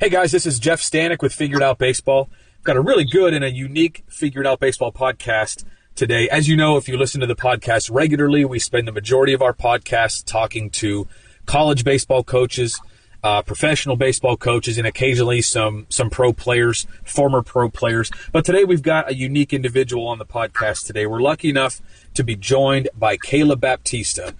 [0.00, 2.30] Hey guys, this is Jeff Stanek with Figured Out Baseball.
[2.58, 5.64] I've got a really good and a unique Figured Out Baseball podcast
[5.96, 6.28] today.
[6.28, 9.42] As you know, if you listen to the podcast regularly, we spend the majority of
[9.42, 11.08] our podcast talking to
[11.46, 12.80] college baseball coaches,
[13.24, 18.12] uh, professional baseball coaches, and occasionally some some pro players, former pro players.
[18.30, 20.86] But today we've got a unique individual on the podcast.
[20.86, 21.82] Today we're lucky enough
[22.14, 24.32] to be joined by Kayla Baptista.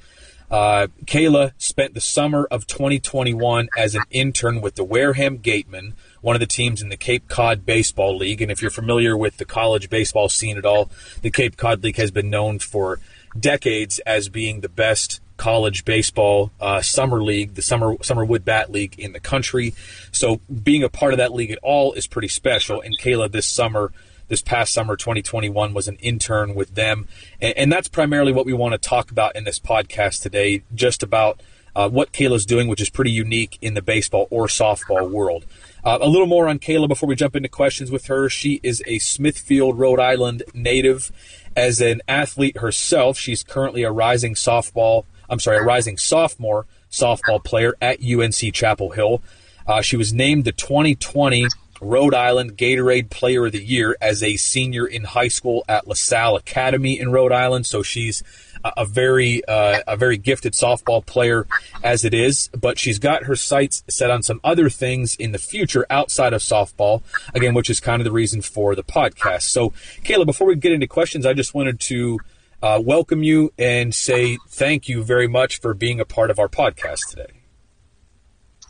[0.51, 6.37] Uh, Kayla spent the summer of 2021 as an intern with the Wareham Gatemen, one
[6.37, 8.41] of the teams in the Cape Cod Baseball League.
[8.41, 11.97] And if you're familiar with the college baseball scene at all, the Cape Cod League
[11.97, 12.99] has been known for
[13.39, 18.73] decades as being the best college baseball uh, summer league, the summer summer wood bat
[18.73, 19.75] league in the country.
[20.11, 22.81] So being a part of that league at all is pretty special.
[22.81, 23.93] And Kayla this summer
[24.29, 27.09] this past summer 2021 was an intern with them.
[27.41, 31.03] And, and that's primarily what we want to talk about in this podcast today just
[31.03, 31.41] about
[31.75, 35.45] uh, what kayla's doing which is pretty unique in the baseball or softball world.
[35.85, 38.29] Uh, a little more on kayla before we jump into questions with her.
[38.29, 41.13] She is a smithfield rhode island native.
[41.57, 47.43] As an athlete herself she's currently a rising softball i'm sorry a rising sophomore softball
[47.43, 49.23] player at unc chapel hill.
[49.67, 51.47] Uh, she was named the 2020
[51.81, 56.37] Rhode Island Gatorade Player of the Year as a senior in high school at LaSalle
[56.37, 57.67] Academy in Rhode Island.
[57.67, 58.23] So she's
[58.65, 61.47] a very uh, a very gifted softball player
[61.83, 65.39] as it is, but she's got her sights set on some other things in the
[65.39, 67.03] future outside of softball.
[67.35, 69.43] Again, which is kind of the reason for the podcast.
[69.43, 69.71] So,
[70.03, 72.19] Kayla, before we get into questions, I just wanted to
[72.63, 76.49] uh, welcome you and say thank you very much for being a part of our
[76.49, 77.33] podcast today.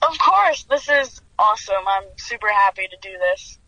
[0.03, 1.87] Of course, this is awesome.
[1.87, 3.59] I'm super happy to do this.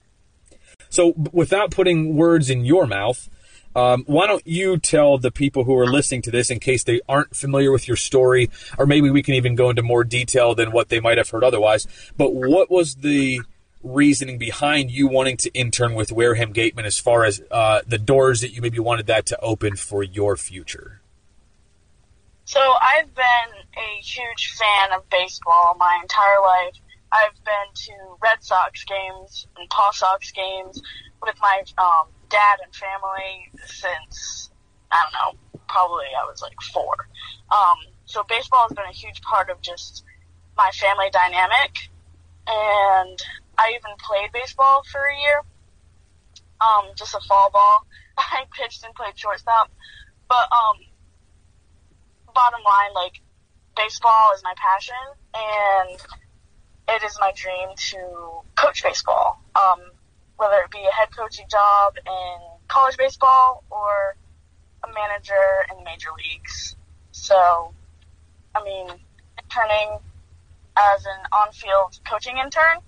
[0.89, 3.29] So, without putting words in your mouth,
[3.77, 7.01] um, why don't you tell the people who are listening to this, in case they
[7.09, 10.73] aren't familiar with your story, or maybe we can even go into more detail than
[10.73, 11.87] what they might have heard otherwise.
[12.17, 13.41] But what was the
[13.83, 18.41] reasoning behind you wanting to intern with Wareham Gatemen as far as uh, the doors
[18.41, 21.00] that you maybe wanted that to open for your future?
[22.44, 26.75] So, I've been a huge fan of baseball my entire life.
[27.12, 30.81] I've been to Red Sox games and Paw Sox games
[31.22, 34.50] with my um, dad and family since
[34.91, 36.94] I don't know, probably I was like four.
[37.50, 37.76] Um,
[38.06, 40.04] so baseball has been a huge part of just
[40.56, 41.91] my family dynamic,
[42.47, 43.19] and
[43.56, 45.43] I even played baseball for a year.
[46.60, 47.87] Um, just a fall ball.
[48.19, 49.70] I pitched and played shortstop,
[50.28, 50.76] but um,
[52.34, 53.20] bottom line, like
[53.76, 54.94] baseball is my passion,
[55.34, 55.99] and
[56.91, 59.81] it is my dream to coach baseball, um,
[60.37, 62.37] whether it be a head coaching job in
[62.69, 64.17] college baseball or
[64.84, 66.77] a manager in the major leagues.
[67.12, 67.73] So,
[68.55, 68.89] I mean,
[69.53, 69.99] turning
[70.77, 72.79] as an on-field coaching intern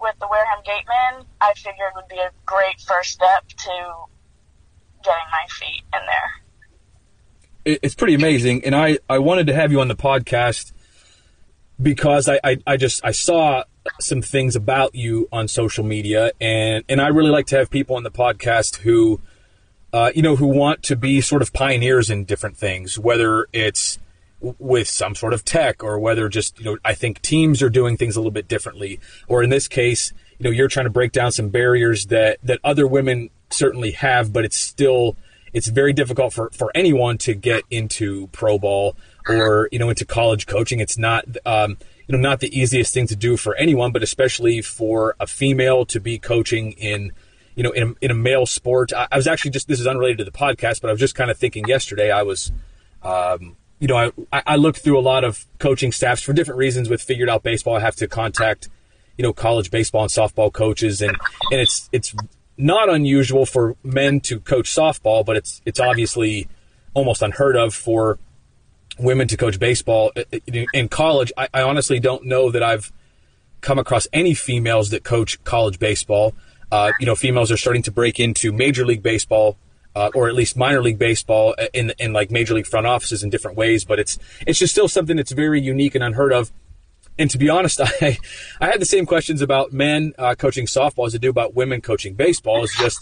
[0.00, 3.92] with the Wareham Gatemen, I figured would be a great first step to
[5.04, 7.78] getting my feet in there.
[7.82, 10.72] It's pretty amazing, and I, I wanted to have you on the podcast
[11.82, 13.64] because I, I, I just I saw
[14.00, 17.96] some things about you on social media, and and I really like to have people
[17.96, 19.20] on the podcast who,
[19.92, 23.98] uh, you know, who want to be sort of pioneers in different things, whether it's
[24.40, 27.96] with some sort of tech or whether just you know I think teams are doing
[27.96, 31.12] things a little bit differently, or in this case, you know, you're trying to break
[31.12, 35.16] down some barriers that that other women certainly have, but it's still
[35.52, 38.96] it's very difficult for for anyone to get into pro ball
[39.28, 40.80] or you know into college coaching.
[40.80, 44.62] It's not um, you know not the easiest thing to do for anyone, but especially
[44.62, 47.12] for a female to be coaching in
[47.54, 48.92] you know in a, in a male sport.
[48.92, 51.14] I, I was actually just this is unrelated to the podcast, but I was just
[51.14, 52.10] kind of thinking yesterday.
[52.10, 52.52] I was.
[53.02, 56.88] Um, you know, I, I looked through a lot of coaching staffs for different reasons.
[56.88, 58.68] With figured out baseball, I have to contact,
[59.18, 61.16] you know, college baseball and softball coaches, and
[61.50, 62.14] and it's it's
[62.56, 66.48] not unusual for men to coach softball, but it's it's obviously
[66.94, 68.18] almost unheard of for
[68.98, 70.12] women to coach baseball
[70.72, 71.32] in college.
[71.36, 72.92] I, I, honestly don't know that I've
[73.60, 76.34] come across any females that coach college baseball.
[76.70, 79.56] Uh, you know, females are starting to break into Major League Baseball.
[79.94, 83.28] Uh, or at least minor league baseball in in like major league front offices in
[83.28, 86.50] different ways, but it's it's just still something that's very unique and unheard of.
[87.18, 88.16] And to be honest, I
[88.58, 91.82] I had the same questions about men uh, coaching softball as I do about women
[91.82, 92.64] coaching baseball.
[92.64, 93.00] It's just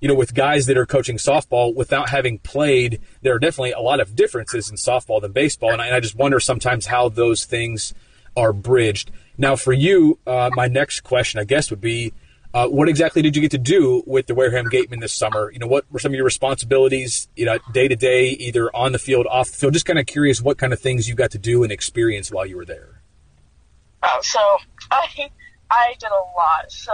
[0.00, 3.80] you know, with guys that are coaching softball without having played, there are definitely a
[3.80, 5.72] lot of differences in softball than baseball.
[5.72, 7.94] And I, and I just wonder sometimes how those things
[8.36, 9.10] are bridged.
[9.38, 12.12] Now, for you, uh, my next question, I guess, would be
[12.52, 15.50] uh, what exactly did you get to do with the Wareham Gatemen this summer?
[15.50, 18.92] You know, what were some of your responsibilities, you know, day to day, either on
[18.92, 19.72] the field, off the field?
[19.72, 22.46] Just kind of curious what kind of things you got to do and experience while
[22.46, 23.02] you were there.
[24.02, 24.40] Oh, so
[24.90, 25.30] I
[25.70, 26.70] I did a lot.
[26.70, 26.92] So,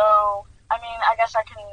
[0.70, 1.64] I mean, I guess I can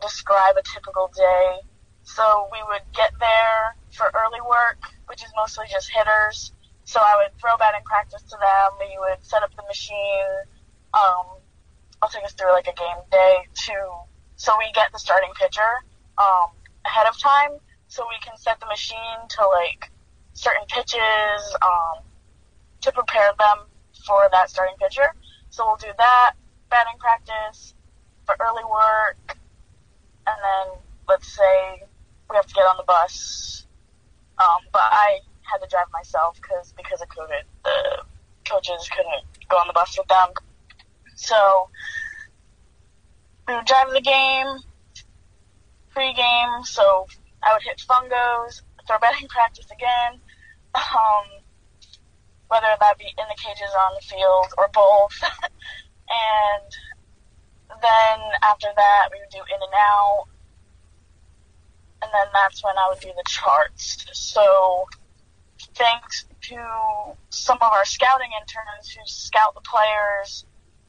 [0.00, 1.60] describe a typical day.
[2.02, 6.52] So we would get there for early work, which is mostly just hitters.
[6.84, 8.68] So I would throw batting practice to them.
[8.80, 10.48] We would set up the machine.
[10.94, 11.38] Um,
[12.00, 13.74] I'll take us through like a game day to,
[14.36, 15.84] so we get the starting pitcher,
[16.16, 16.48] um,
[16.86, 17.60] ahead of time.
[17.88, 19.90] So we can set the machine to like
[20.32, 22.04] certain pitches, um,
[22.82, 23.66] to prepare them
[24.06, 25.12] for that starting pitcher.
[25.50, 26.34] So we'll do that,
[26.70, 27.74] batting practice
[28.24, 29.36] for early work,
[30.28, 30.78] and then
[31.08, 31.82] let's say
[32.28, 33.66] we have to get on the bus.
[34.38, 38.02] Um, but I had to drive myself because because of COVID, the
[38.48, 40.28] coaches couldn't go on the bus with them.
[41.16, 41.70] So
[43.46, 44.46] we would drive the game,
[45.90, 46.64] pre-game.
[46.64, 47.06] So
[47.42, 50.20] I would hit fungos, throw batting practice again.
[50.74, 51.42] Um,
[52.48, 55.16] whether that be in the cages on the field or both.
[56.08, 56.72] and
[57.68, 60.26] then after that, we would do in and out.
[62.02, 64.06] And then that's when I would do the charts.
[64.12, 64.86] So
[65.74, 66.56] thanks to
[67.30, 70.44] some of our scouting interns who scout the players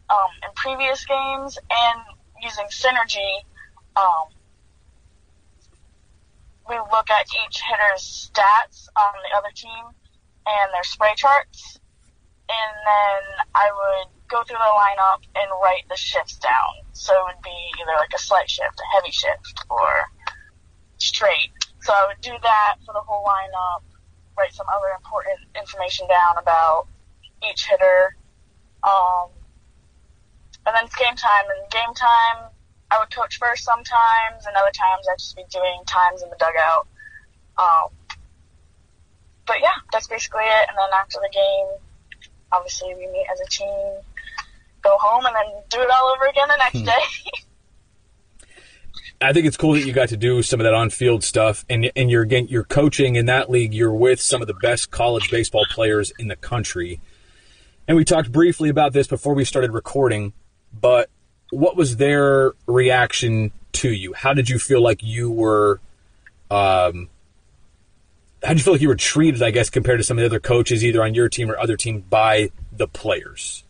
[0.10, 2.00] um, in previous games and
[2.42, 3.44] using Synergy,
[3.96, 4.30] um,
[6.68, 9.86] we look at each hitter's stats on the other team
[10.46, 11.80] and their spray charts.
[12.48, 16.86] And then I would go through the lineup and write the shifts down.
[16.94, 20.06] So it would be either like a slight shift, a heavy shift, or
[20.98, 21.52] straight.
[21.82, 23.84] So I would do that for the whole lineup,
[24.38, 26.88] write some other important information down about
[27.50, 28.16] each hitter.
[28.84, 29.30] Um,
[30.66, 31.46] and then it's game time.
[31.50, 32.52] And game time,
[32.92, 36.38] I would coach first sometimes, and other times I'd just be doing times in the
[36.38, 36.88] dugout.
[37.58, 37.90] Um,
[39.46, 40.70] but yeah, that's basically it.
[40.70, 41.80] And then after the game,
[42.52, 44.02] obviously we meet as a team,
[44.82, 46.86] go home, and then do it all over again the next hmm.
[46.86, 48.54] day.
[49.22, 51.92] I think it's cool that you got to do some of that on-field stuff, and
[51.96, 53.74] and you're again you're coaching in that league.
[53.74, 57.02] You're with some of the best college baseball players in the country,
[57.88, 60.34] and we talked briefly about this before we started recording.
[60.72, 61.10] But
[61.50, 64.14] what was their reaction to you?
[64.14, 65.82] How did you feel like you were
[66.50, 67.10] um,
[68.44, 70.26] how do you feel like you were treated, I guess, compared to some of the
[70.26, 73.64] other coaches, either on your team or other team, by the players?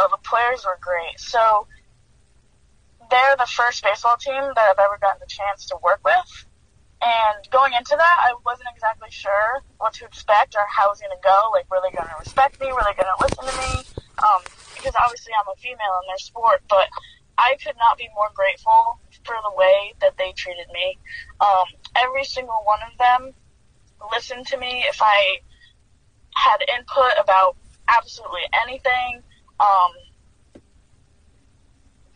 [0.00, 1.20] Oh, the players were great.
[1.20, 1.68] So
[3.10, 6.46] they're the first baseball team that I've ever gotten the chance to work with.
[7.04, 11.00] And going into that, I wasn't exactly sure what to expect or how it was
[11.00, 11.52] going to go.
[11.52, 12.72] Like, were they going to respect me?
[12.72, 13.84] Were they going to listen to me?
[14.24, 14.40] Um,
[14.72, 16.88] because obviously I'm a female in their sport, but
[17.36, 20.96] I could not be more grateful for the way that they treated me.
[21.40, 23.32] Um, every single one of them
[24.12, 25.44] listened to me if I
[26.36, 27.56] had input about
[27.88, 29.22] absolutely anything.
[29.60, 29.92] Um,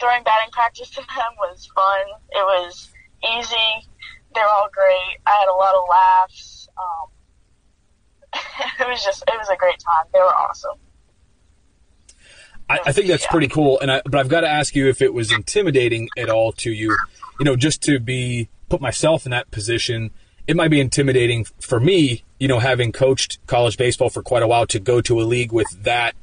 [0.01, 2.07] throwing batting practice to them was fun.
[2.31, 2.91] It was
[3.39, 3.89] easy.
[4.35, 5.19] They're all great.
[5.27, 6.69] I had a lot of laughs.
[6.79, 7.11] Um,
[8.81, 10.07] it was just, it was a great time.
[10.13, 10.79] They were awesome.
[12.69, 15.03] I, I think that's pretty cool, and I, but I've got to ask you if
[15.03, 16.97] it was intimidating at all to you,
[17.39, 20.11] you know, just to be put myself in that position
[20.47, 24.47] it might be intimidating for me, you know, having coached college baseball for quite a
[24.47, 26.15] while to go to a league with that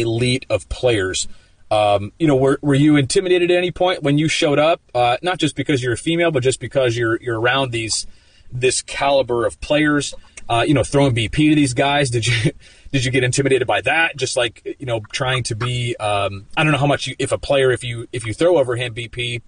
[0.00, 1.28] elite of players.
[1.70, 4.80] Um, you know, were, were you intimidated at any point when you showed up?
[4.94, 8.06] Uh, not just because you're a female, but just because you're you're around these
[8.52, 10.14] this caliber of players.
[10.48, 12.10] Uh, you know, throwing BP to these guys.
[12.10, 12.52] Did you
[12.92, 14.16] did you get intimidated by that?
[14.16, 15.96] Just like you know, trying to be.
[15.96, 18.58] Um, I don't know how much you, if a player if you if you throw
[18.58, 19.42] overhand BP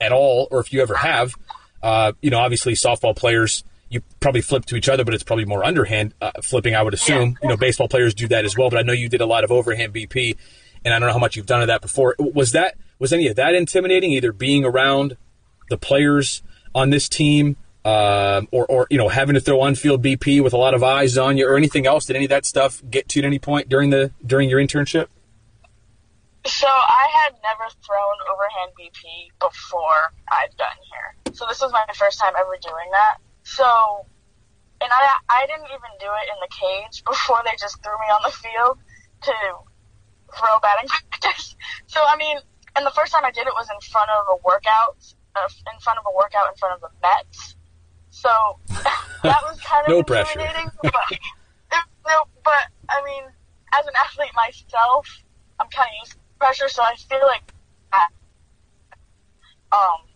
[0.00, 1.34] at all, or if you ever have.
[1.82, 5.44] Uh, you know, obviously softball players you probably flip to each other, but it's probably
[5.44, 7.30] more underhand uh, flipping, I would assume.
[7.30, 7.36] Yeah.
[7.42, 9.42] You know, baseball players do that as well, but I know you did a lot
[9.42, 10.36] of overhand BP,
[10.84, 12.14] and I don't know how much you've done of that before.
[12.18, 14.12] Was that was any of that intimidating?
[14.12, 15.16] Either being around
[15.68, 16.42] the players
[16.72, 20.52] on this team, um, or or you know having to throw on field BP with
[20.52, 22.06] a lot of eyes on you, or anything else?
[22.06, 24.60] Did any of that stuff get to you at any point during the during your
[24.60, 25.08] internship?
[26.46, 31.34] So I had never thrown overhand BP before I've done here.
[31.34, 33.18] So this was my first time ever doing that.
[33.50, 33.66] So,
[34.80, 38.06] and I I didn't even do it in the cage before they just threw me
[38.06, 38.78] on the field
[39.26, 39.34] to
[40.38, 41.56] throw batting practice.
[41.86, 42.38] So I mean,
[42.76, 45.02] and the first time I did it was in front of a workout,
[45.34, 47.56] uh, in front of a workout in front of the Mets.
[48.10, 48.30] So
[49.26, 50.70] that was kind of no intimidating.
[50.82, 50.94] but,
[52.06, 53.24] no, but I mean,
[53.74, 55.06] as an athlete myself,
[55.58, 57.50] I'm kind of used to pressure, so I feel like
[59.72, 60.06] um,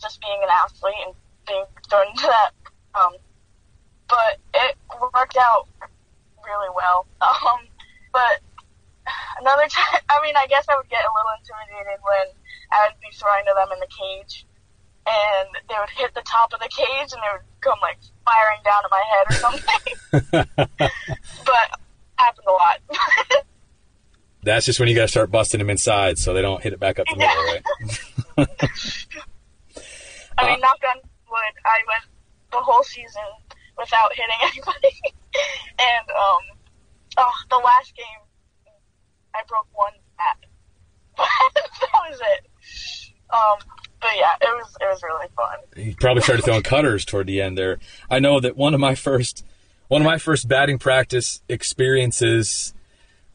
[0.00, 1.14] just being an athlete and
[1.50, 2.50] being thrown into that.
[2.94, 3.12] Um,
[4.08, 4.76] but it
[5.14, 5.68] worked out
[6.44, 7.06] really well.
[7.20, 7.66] Um,
[8.12, 8.40] but
[9.38, 12.26] another time, I mean, I guess I would get a little intimidated when
[12.72, 14.46] I would be throwing to them in the cage,
[15.06, 18.58] and they would hit the top of the cage, and they would come like firing
[18.64, 19.90] down at my head or something.
[21.46, 21.80] but
[22.16, 22.80] happened a lot.
[24.42, 26.80] That's just when you got to start busting them inside, so they don't hit it
[26.80, 27.62] back up the middle, right?
[30.38, 32.04] I mean, uh, knock on wood, I went
[32.52, 33.30] the whole season
[33.78, 35.00] without hitting anybody,
[35.78, 36.42] and um,
[37.18, 38.22] oh, the last game,
[39.34, 40.36] I broke one bat.
[41.16, 42.46] that was it.
[43.32, 43.58] Um,
[44.00, 45.58] but yeah, it was it was really fun.
[45.76, 47.78] He probably started throwing cutters toward the end there.
[48.10, 49.44] I know that one of my first
[49.88, 52.74] one of my first batting practice experiences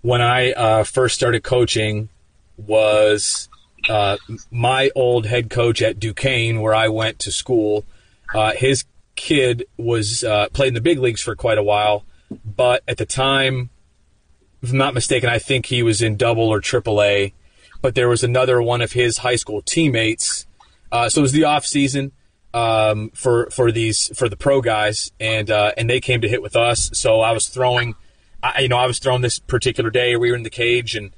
[0.01, 2.09] when I uh, first started coaching
[2.57, 3.49] was
[3.89, 4.17] uh,
[4.51, 7.85] my old head coach at Duquesne, where I went to school.
[8.33, 12.03] Uh, his kid was uh, played in the big leagues for quite a while,
[12.43, 13.69] but at the time,
[14.61, 17.33] if I'm not mistaken, I think he was in double or triple A.
[17.81, 20.47] But there was another one of his high school teammates.
[20.91, 22.13] Uh, so it was the off season
[22.55, 26.41] um, for for these for the pro guys, and uh, and they came to hit
[26.41, 26.89] with us.
[26.93, 27.95] So I was throwing,
[28.41, 30.15] I, you know, I was throwing this particular day.
[30.15, 31.11] We were in the cage, and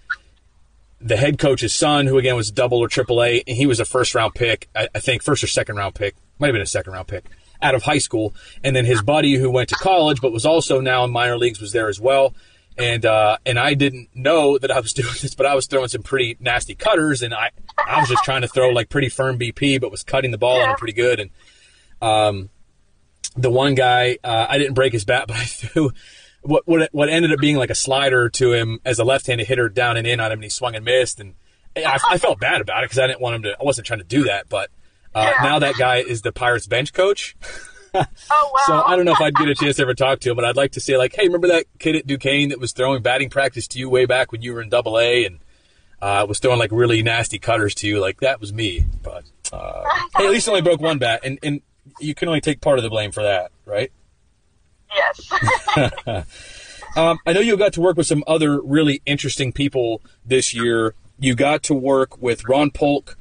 [1.00, 3.86] the head coach's son, who again was double or triple A, and he was a
[3.86, 6.66] first round pick, I, I think first or second round pick, might have been a
[6.66, 7.26] second round pick
[7.62, 8.34] out of high school.
[8.64, 11.60] And then his buddy who went to college but was also now in minor leagues
[11.60, 12.34] was there as well.
[12.78, 15.88] And uh, and I didn't know that I was doing this, but I was throwing
[15.88, 19.40] some pretty nasty cutters, and I I was just trying to throw like pretty firm
[19.40, 21.20] BP, but was cutting the ball on it pretty good.
[21.20, 21.32] And
[22.02, 22.50] um,
[23.36, 25.92] the one guy, uh, I didn't break his bat, but I threw
[26.48, 29.70] what what what ended up being like a slider to him as a left-handed hitter
[29.70, 31.36] down and in on him, and he swung and missed, and
[31.76, 33.58] I, I felt bad about it because I didn't want him to.
[33.60, 34.70] I wasn't trying to do that, but
[35.14, 35.44] uh, yeah.
[35.44, 37.36] Now that guy is the Pirates bench coach.
[37.94, 38.58] oh, wow.
[38.66, 40.46] So I don't know if I'd get a chance to ever talk to him, but
[40.46, 43.30] I'd like to say like, hey, remember that kid at Duquesne that was throwing batting
[43.30, 45.40] practice to you way back when you were in Double A and
[46.02, 48.00] uh, was throwing like really nasty cutters to you?
[48.00, 48.86] Like that was me.
[49.02, 49.84] But uh,
[50.18, 51.62] hey, at least only broke one bat, and and
[52.00, 53.92] you can only take part of the blame for that, right?
[54.96, 56.26] Yes.
[56.96, 60.94] um, I know you got to work with some other really interesting people this year.
[61.20, 63.18] You got to work with Ron Polk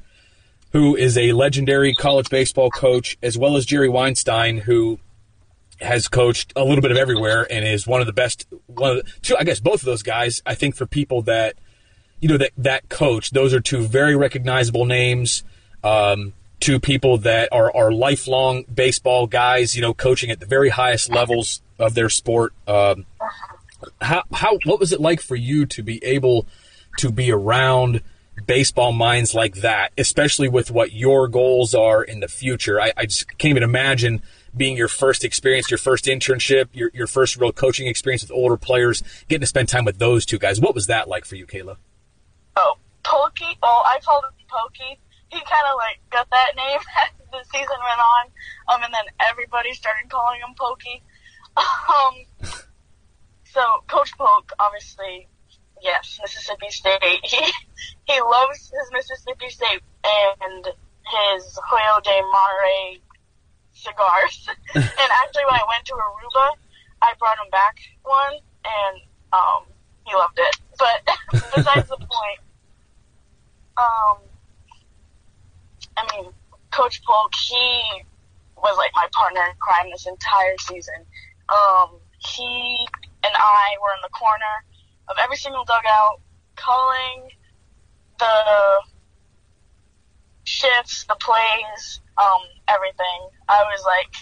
[0.71, 4.99] who is a legendary college baseball coach, as well as Jerry Weinstein, who
[5.79, 8.47] has coached a little bit of everywhere and is one of the best.
[8.67, 10.41] One of the two, I guess, both of those guys.
[10.45, 11.55] I think for people that
[12.19, 15.43] you know that that coach, those are two very recognizable names.
[15.83, 19.75] Um, two people that are are lifelong baseball guys.
[19.75, 22.53] You know, coaching at the very highest levels of their sport.
[22.67, 23.05] Um,
[24.01, 26.47] how how what was it like for you to be able
[26.97, 28.01] to be around?
[28.45, 32.79] baseball minds like that, especially with what your goals are in the future.
[32.79, 34.21] I, I just can't even imagine
[34.55, 38.57] being your first experience, your first internship, your, your first real coaching experience with older
[38.57, 40.59] players, getting to spend time with those two guys.
[40.59, 41.77] What was that like for you, Kayla?
[42.55, 43.57] Oh, Pokey.
[43.63, 44.99] Oh, I called him Pokey.
[45.29, 48.25] He kind of like got that name as the season went on,
[48.69, 51.03] um, and then everybody started calling him Pokey.
[51.57, 52.53] Um,
[53.45, 55.27] so Coach Polk, obviously,
[55.81, 56.99] yes, Mississippi State.
[57.23, 57.51] He
[58.05, 62.99] he loves his Mississippi State and his Hoyo de Monterrey
[63.73, 64.47] cigars.
[64.75, 66.51] and actually, when I went to Aruba,
[67.01, 68.33] I brought him back one,
[68.65, 69.01] and
[69.33, 69.63] um,
[70.05, 70.57] he loved it.
[70.77, 71.07] But
[71.55, 72.39] besides the point,
[73.77, 74.17] um,
[75.97, 76.31] I mean,
[76.71, 77.81] Coach Polk, he
[78.57, 81.05] was like my partner in crime this entire season.
[81.49, 82.87] Um, he
[83.23, 84.65] and I were in the corner
[85.09, 86.21] of every single dugout,
[86.55, 87.29] calling
[88.19, 88.81] the
[90.43, 93.29] shifts, the plays, um, everything.
[93.47, 94.13] I was like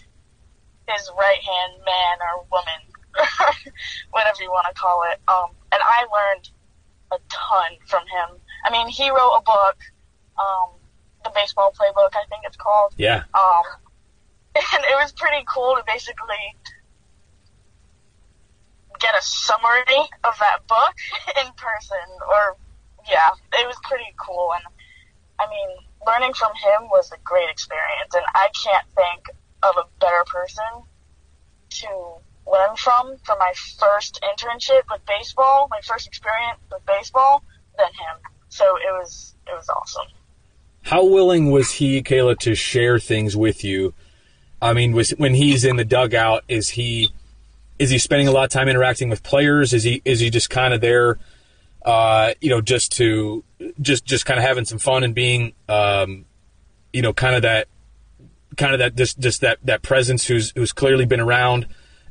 [0.88, 2.82] his right hand man or woman,
[4.12, 5.20] whatever you want to call it.
[5.28, 6.50] Um, and I learned
[7.12, 8.40] a ton from him.
[8.66, 9.78] I mean, he wrote a book,
[10.38, 10.70] um,
[11.26, 12.94] the baseball playbook, I think it's called.
[12.98, 13.24] Yeah.
[13.34, 13.66] Um,
[14.56, 16.56] and it was pretty cool to basically
[19.00, 20.96] get a summary of that book
[21.42, 22.56] in person or
[23.10, 24.64] yeah, it was pretty cool and
[25.38, 25.78] I mean,
[26.08, 29.28] learning from him was a great experience and I can't think
[29.64, 30.88] of a better person
[31.82, 31.90] to
[32.48, 37.44] learn from for my first internship with baseball, my first experience with baseball
[37.78, 38.16] than him.
[38.48, 40.08] So it was it was awesome.
[40.86, 43.96] How willing was he, Kayla, to share things with you?
[44.62, 47.10] I mean, was when he's in the dugout, is he
[47.80, 49.74] is he spending a lot of time interacting with players?
[49.74, 51.18] Is he is he just kind of there,
[51.84, 53.44] uh, you know, just to
[53.82, 56.26] just just kind of having some fun and being, um,
[56.94, 57.68] you know, kind of that
[58.56, 61.66] kind of that just just that that presence who's who's clearly been around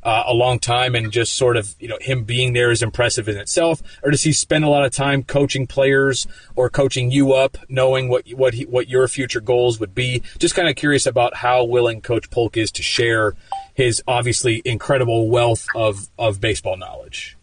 [0.05, 3.27] uh, a long time and just sort of you know him being there is impressive
[3.27, 7.33] in itself, or does he spend a lot of time coaching players or coaching you
[7.33, 10.21] up, knowing what what he, what your future goals would be?
[10.37, 13.33] Just kind of curious about how willing Coach Polk is to share
[13.73, 17.35] his obviously incredible wealth of of baseball knowledge.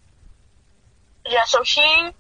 [1.28, 2.10] Yeah, so he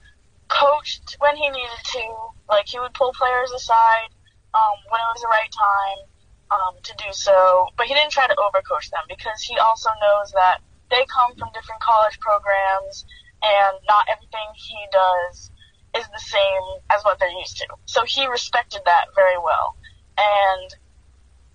[0.48, 2.16] coached when he needed to.
[2.48, 4.08] Like he would pull players aside
[4.52, 6.11] um, when it was the right time
[6.52, 10.32] um, to do so, but he didn't try to overcoach them because he also knows
[10.32, 13.06] that they come from different college programs
[13.42, 15.50] and not everything he does
[15.96, 17.66] is the same as what they're used to.
[17.86, 19.76] So he respected that very well.
[20.18, 20.68] And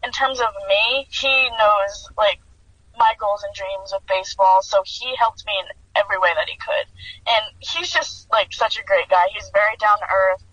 [0.03, 2.39] in terms of me, he knows like
[2.97, 6.57] my goals and dreams with baseball, so he helped me in every way that he
[6.57, 6.87] could.
[7.27, 9.25] And he's just like such a great guy.
[9.33, 10.43] He's very down to earth.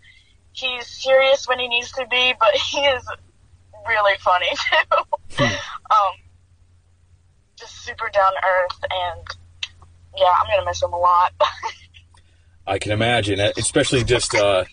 [0.53, 3.05] He's serious when he needs to be, but he is
[3.87, 4.49] really funny
[5.31, 5.45] too.
[5.45, 5.55] Hmm.
[5.91, 6.15] um,
[7.59, 9.27] just super down to earth, and
[10.17, 11.33] yeah, I'm gonna miss him a lot.
[12.67, 14.65] I can imagine, especially just uh,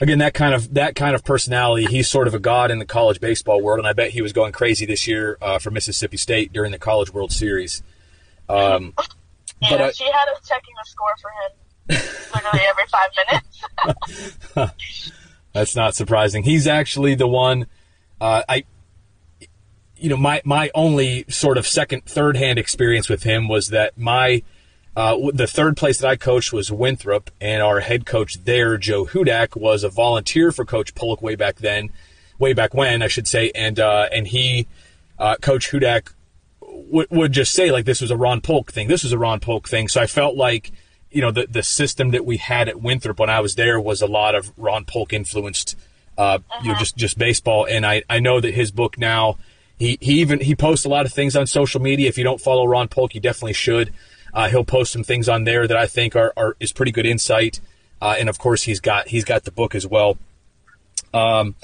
[0.00, 1.86] again that kind of that kind of personality.
[1.86, 4.32] He's sort of a god in the college baseball world, and I bet he was
[4.32, 7.82] going crazy this year uh, for Mississippi State during the College World Series.
[8.48, 8.94] Um,
[9.62, 11.50] yeah, but she had us checking the score for him
[12.34, 13.10] literally every five
[14.54, 14.76] minutes.
[15.52, 16.44] That's not surprising.
[16.44, 17.66] He's actually the one
[18.20, 18.64] uh, I,
[19.96, 23.96] you know, my my only sort of second, third hand experience with him was that
[23.98, 24.42] my
[24.96, 29.06] uh, the third place that I coached was Winthrop, and our head coach there, Joe
[29.06, 31.90] Hudak, was a volunteer for Coach Polk way back then,
[32.38, 34.66] way back when I should say, and uh, and he,
[35.18, 36.12] uh, Coach Hudak,
[36.60, 39.40] w- would just say like this was a Ron Polk thing, this was a Ron
[39.40, 39.88] Polk thing.
[39.88, 40.72] So I felt like
[41.10, 44.02] you know the the system that we had at Winthrop when I was there was
[44.02, 45.76] a lot of Ron Polk influenced
[46.20, 46.58] uh, uh-huh.
[46.60, 46.80] you know, uh-huh.
[46.80, 47.66] just just baseball.
[47.66, 49.38] And I, I know that his book now,
[49.78, 52.08] he, he even he posts a lot of things on social media.
[52.08, 53.92] If you don't follow Ron Polk, you definitely should.
[54.34, 57.06] Uh, he'll post some things on there that I think are, are is pretty good
[57.06, 57.60] insight.
[58.02, 60.18] Uh, and of course, he's got he's got the book as well.
[61.14, 61.54] Um,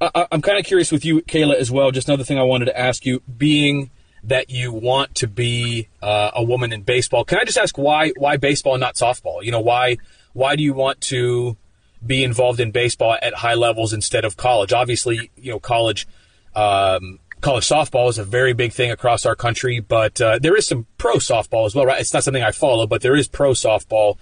[0.00, 1.90] I, am kind of curious with you, Kayla, as well.
[1.90, 3.90] Just another thing I wanted to ask you, being
[4.24, 8.12] that you want to be uh, a woman in baseball, can I just ask why
[8.16, 9.44] why baseball and not softball?
[9.44, 9.98] You know, why
[10.32, 11.58] why do you want to
[12.04, 14.72] be involved in baseball at high levels instead of college.
[14.72, 16.06] Obviously, you know, college
[16.54, 20.66] um, college softball is a very big thing across our country, but uh, there is
[20.66, 22.00] some pro softball as well, right?
[22.00, 24.18] It's not something I follow, but there is pro softball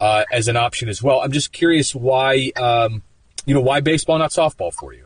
[0.00, 1.20] uh, as an option as well.
[1.20, 3.02] I'm just curious why, um,
[3.46, 5.04] you know, why baseball, not softball for you?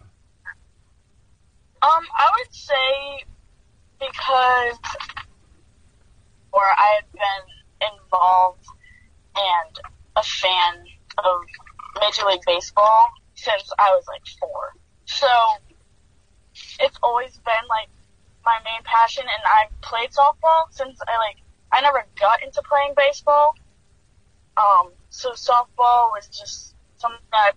[1.82, 3.24] Um, I would say
[3.98, 4.78] because,
[6.52, 8.64] or I have been involved
[9.36, 9.78] and
[10.16, 10.55] a fan
[12.06, 14.74] Major League Baseball since I was like four.
[15.06, 15.26] So
[16.80, 17.88] it's always been like
[18.44, 21.36] my main passion and I've played softball since I like
[21.72, 23.54] I never got into playing baseball.
[24.56, 27.52] Um, so softball was just something that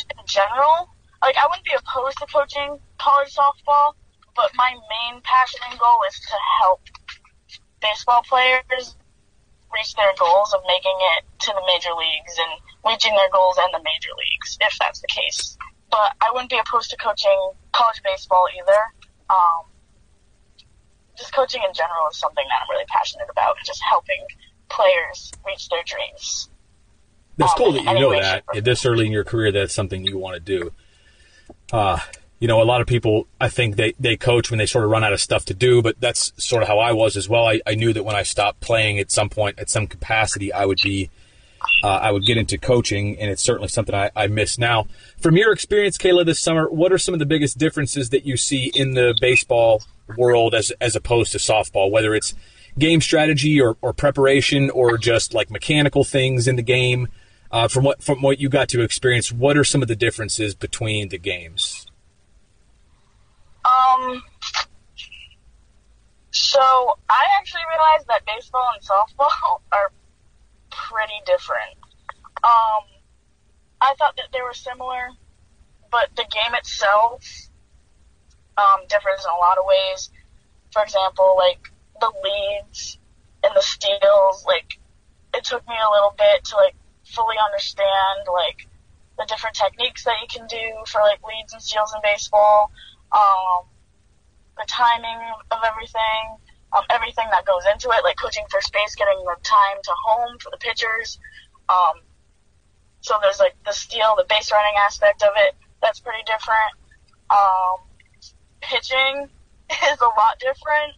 [0.00, 0.88] in general,
[1.22, 3.94] like I wouldn't be opposed to coaching college softball,
[4.38, 6.80] but my main passion and goal is to help
[7.82, 8.94] baseball players
[9.74, 13.66] reach their goals of making it to the major leagues and reaching their goals in
[13.72, 15.58] the major leagues, if that's the case.
[15.90, 18.80] But I wouldn't be opposed to coaching college baseball either.
[19.28, 19.66] Um,
[21.18, 24.22] just coaching in general is something that I'm really passionate about, just helping
[24.70, 26.48] players reach their dreams.
[27.36, 30.16] That's um, cool that you know that this early in your career that's something you
[30.16, 30.72] want to do.
[31.72, 31.98] Uh,
[32.40, 34.90] you know, a lot of people, I think they, they coach when they sort of
[34.90, 37.46] run out of stuff to do, but that's sort of how I was as well.
[37.46, 40.64] I, I knew that when I stopped playing at some point, at some capacity, I
[40.64, 41.10] would be,
[41.82, 44.86] uh, I would get into coaching, and it's certainly something I, I miss now.
[45.20, 48.36] From your experience, Kayla, this summer, what are some of the biggest differences that you
[48.36, 49.82] see in the baseball
[50.16, 52.34] world as, as opposed to softball, whether it's
[52.78, 57.08] game strategy or, or preparation or just like mechanical things in the game?
[57.50, 60.54] Uh, from what from what you got to experience, what are some of the differences
[60.54, 61.77] between the games?
[63.68, 64.22] Um,
[66.30, 66.60] so
[67.08, 69.92] I actually realized that baseball and softball are
[70.70, 71.76] pretty different.
[72.42, 72.84] Um,
[73.80, 75.10] I thought that they were similar,
[75.90, 77.24] but the game itself
[78.56, 80.10] um, differs in a lot of ways.
[80.72, 81.60] For example, like
[82.00, 82.98] the leads
[83.42, 84.78] and the steals, like
[85.34, 88.66] it took me a little bit to like fully understand like
[89.18, 92.70] the different techniques that you can do for like leads and steals in baseball
[93.12, 93.66] um,
[94.56, 95.18] the timing
[95.50, 96.36] of everything,
[96.72, 100.38] um, everything that goes into it, like coaching first base, getting the time to home
[100.38, 101.18] for the pitchers,
[101.68, 102.00] um,
[103.00, 105.54] so there's like the steal, the base running aspect of it.
[105.82, 106.72] That's pretty different.
[107.30, 107.86] Um,
[108.60, 109.28] pitching
[109.70, 110.94] is a lot different.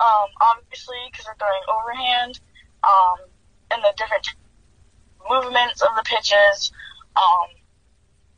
[0.00, 2.40] Um, obviously, because they're throwing overhand,
[2.82, 3.18] um,
[3.70, 4.26] and the different
[5.30, 6.72] movements of the pitches,
[7.16, 7.48] um,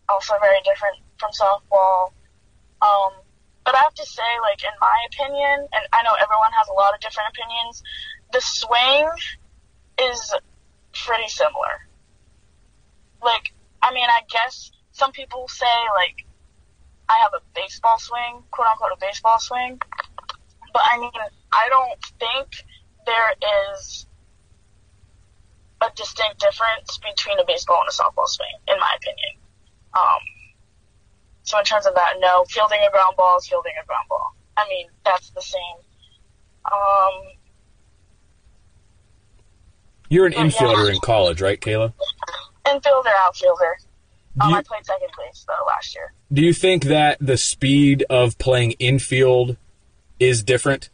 [0.09, 2.12] also very different from softball.
[2.87, 3.12] Um,
[3.64, 6.72] but I have to say, like, in my opinion, and I know everyone has a
[6.72, 7.83] lot of different opinions,
[8.33, 9.09] the swing
[9.99, 10.35] is
[10.92, 11.83] pretty similar.
[13.22, 16.25] Like, I mean, I guess some people say, like,
[17.09, 19.81] I have a baseball swing, quote unquote, a baseball swing.
[20.72, 21.11] But I mean,
[21.53, 22.64] I don't think
[23.07, 23.35] there
[23.75, 24.07] is
[25.81, 29.33] a distinct difference between a baseball and a softball swing, in my opinion.
[29.94, 30.20] Um,
[31.46, 34.35] so in terms of that, no, fielding a ground ball is fielding a ground ball.
[34.56, 35.61] I mean, that's the same.
[36.70, 37.22] Um,
[40.09, 40.94] You're an infielder yeah.
[40.94, 41.92] in college, right, Kayla?
[42.66, 43.76] Infielder, outfielder.
[44.40, 46.12] Um, you, I played second place though last year.
[46.32, 49.56] Do you think that the speed of playing infield
[50.18, 50.90] is different?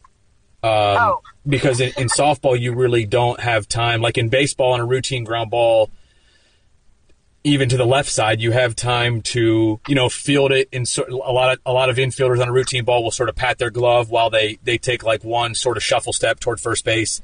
[0.62, 1.22] Um, oh.
[1.48, 4.02] Because in, in softball, you really don't have time.
[4.02, 5.90] Like in baseball, on a routine ground ball,
[7.44, 10.68] even to the left side, you have time to you know field it.
[10.72, 13.28] In so, a lot of a lot of infielders on a routine ball will sort
[13.28, 16.60] of pat their glove while they they take like one sort of shuffle step toward
[16.60, 17.20] first base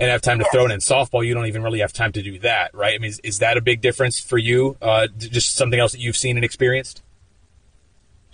[0.00, 1.24] and have time to throw it in softball.
[1.24, 2.94] You don't even really have time to do that, right?
[2.94, 4.76] I mean, is, is that a big difference for you?
[4.82, 7.02] Uh, just something else that you've seen and experienced?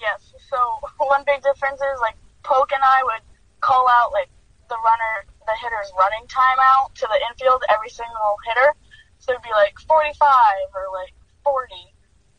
[0.00, 0.32] Yes.
[0.48, 0.56] So
[0.96, 3.22] one big difference is like Poke and I would
[3.60, 4.28] call out like
[4.70, 8.72] the runner, the hitter's running time out to the infield every single hitter.
[9.18, 10.16] So it'd be like 45
[10.74, 11.12] or like
[11.50, 11.74] 40.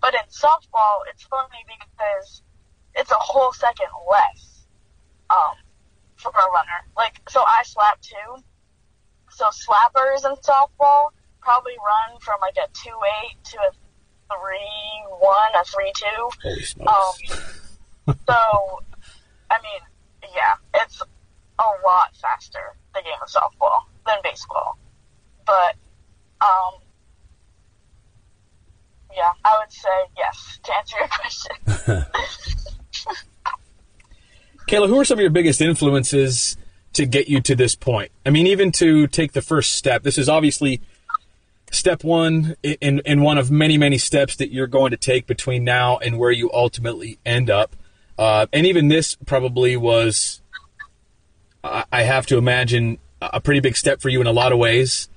[0.02, 2.42] But in softball, it's funny because
[2.96, 4.66] it's a whole second less
[5.30, 5.56] um,
[6.16, 6.82] for a runner.
[6.96, 8.44] Like, so I slap too,
[9.30, 11.10] so slappers in softball
[11.42, 13.72] probably run from like a two eight to a
[14.30, 16.22] three one, a three two.
[16.88, 18.84] Um, so,
[19.52, 19.82] I mean,
[20.36, 24.78] yeah, it's a lot faster the game of softball than baseball.
[25.46, 25.76] But,
[26.42, 26.80] um,
[29.16, 32.06] yeah, I would say yes to answer your question.
[34.68, 36.56] Kayla, who are some of your biggest influences
[36.94, 38.12] to get you to this point?
[38.26, 40.80] I mean, even to take the first step, this is obviously
[41.72, 45.64] step one in, in one of many, many steps that you're going to take between
[45.64, 47.76] now and where you ultimately end up.
[48.18, 50.42] Uh, and even this probably was,
[51.64, 55.10] I have to imagine, a pretty big step for you in a lot of ways.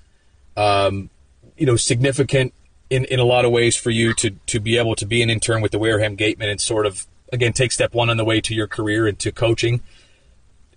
[0.57, 1.11] Um,
[1.57, 2.55] you know, significant
[2.93, 5.31] in, in a lot of ways for you to, to be able to be an
[5.31, 8.39] intern with the Wareham Gatemen and sort of, again, take step one on the way
[8.43, 9.81] to your career and to coaching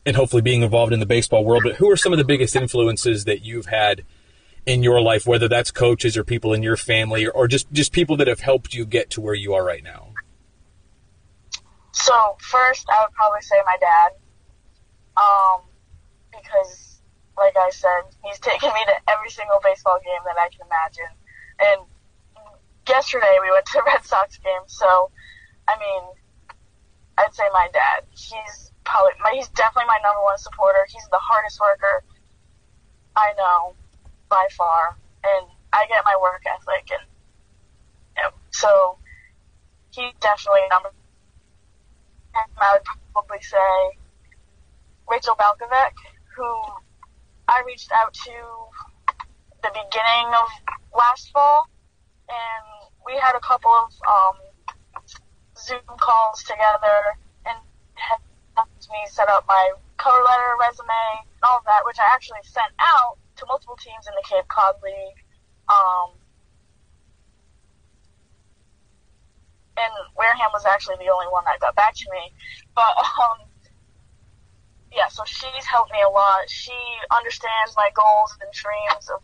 [0.06, 1.64] and hopefully being involved in the baseball world.
[1.66, 4.06] But who are some of the biggest influences that you've had
[4.66, 7.92] in your life, whether that's coaches or people in your family, or, or just just
[7.92, 10.14] people that have helped you get to where you are right now?
[11.92, 14.12] So first, I would probably say my dad,
[15.18, 15.62] um,
[16.32, 17.02] because
[17.38, 21.12] like I said, he's taken me to every single baseball game that I can imagine.
[21.60, 21.82] And
[22.88, 25.12] yesterday we went to a Red Sox game, so
[25.68, 26.04] I mean,
[27.18, 28.06] I'd say my dad.
[28.12, 30.86] He's probably my, he's definitely my number one supporter.
[30.88, 32.04] He's the hardest worker
[33.16, 33.76] I know
[34.30, 37.08] by far, and I get my work ethic, and
[38.18, 38.98] you know, so
[39.92, 40.90] he's definitely number.
[42.36, 43.98] And I would probably say
[45.10, 45.94] Rachel Balkovec,
[46.36, 46.46] who
[47.48, 48.32] I reached out to
[49.64, 50.48] the beginning of
[50.94, 51.70] last fall,
[52.28, 52.75] and
[53.06, 54.38] we had a couple of um,
[55.58, 57.58] Zoom calls together and
[57.94, 62.42] helped me set up my cover letter, resume, and all of that, which I actually
[62.44, 65.20] sent out to multiple teams in the Cape Cod League.
[65.70, 66.18] Um,
[69.78, 72.34] and Wareham was actually the only one that got back to me.
[72.76, 73.46] But, um,
[74.92, 76.50] yeah, so she's helped me a lot.
[76.50, 76.74] She
[77.12, 79.22] understands my goals and dreams of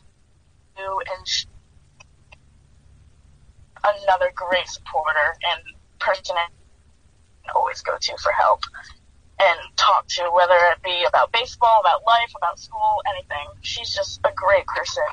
[0.77, 1.45] you, and she,
[3.83, 5.61] another great supporter and
[5.99, 6.47] person I
[7.55, 8.61] always go to for help
[9.39, 13.47] and talk to, whether it be about baseball, about life, about school, anything.
[13.61, 15.03] She's just a great person,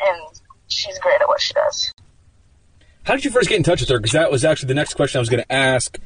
[0.00, 1.92] and she's great at what she does.
[3.02, 3.98] How did you first get in touch with her?
[3.98, 5.98] Because that was actually the next question I was going to ask.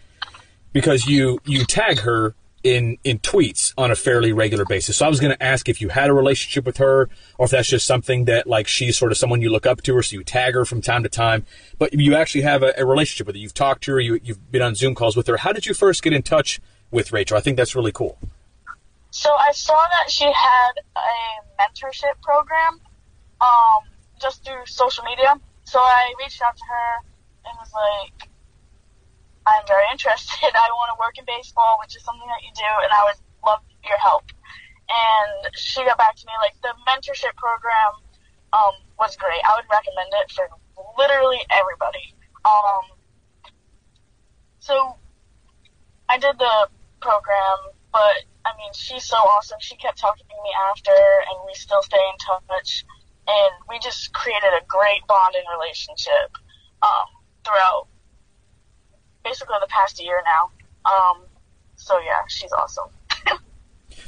[0.72, 2.34] Because you you tag her
[2.68, 4.96] in in tweets on a fairly regular basis.
[4.96, 7.50] So I was going to ask if you had a relationship with her, or if
[7.50, 10.16] that's just something that like she's sort of someone you look up to, or so
[10.16, 11.46] you tag her from time to time.
[11.78, 13.40] But you actually have a, a relationship with her.
[13.40, 14.00] You've talked to her.
[14.00, 15.38] You, you've been on Zoom calls with her.
[15.38, 17.37] How did you first get in touch with Rachel.
[17.37, 18.18] I think that's really cool.
[19.11, 22.81] So I saw that she had a mentorship program
[23.40, 23.88] um,
[24.20, 25.40] just through social media.
[25.64, 27.09] So I reached out to her
[27.46, 28.27] and was like,
[29.48, 30.52] I'm very interested.
[30.52, 33.18] I want to work in baseball, which is something that you do, and I would
[33.46, 34.28] love your help.
[34.88, 38.00] And she got back to me like the mentorship program
[38.52, 39.40] um, was great.
[39.44, 40.48] I would recommend it for
[40.96, 42.16] literally everybody.
[42.44, 42.96] Um,
[44.61, 44.96] so
[46.08, 46.68] I did the
[47.00, 47.58] program,
[47.92, 49.58] but I mean, she's so awesome.
[49.61, 52.84] She kept talking to me after, and we still stay in touch.
[53.28, 56.32] And we just created a great bonding relationship
[56.80, 57.08] um,
[57.44, 57.88] throughout
[59.28, 60.50] basically the past year now.
[60.90, 61.22] Um,
[61.76, 62.88] so yeah, she's awesome.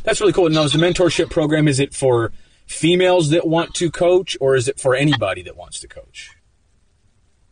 [0.05, 0.47] That's really cool.
[0.47, 2.33] And Now, is the mentorship program is it for
[2.67, 6.31] females that want to coach, or is it for anybody that wants to coach?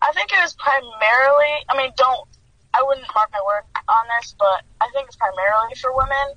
[0.00, 1.52] I think it was primarily.
[1.68, 2.28] I mean, don't.
[2.72, 6.28] I wouldn't mark my word on this, but I think it's primarily for women,